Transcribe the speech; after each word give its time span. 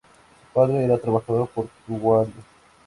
Su 0.47 0.53
padre 0.55 0.83
era 0.83 0.97
trabajador 0.97 1.47
portuario. 1.49 2.33